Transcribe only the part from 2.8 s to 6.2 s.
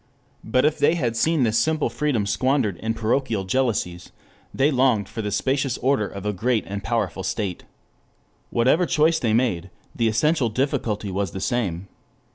parochial jealousies they longed for the spacious order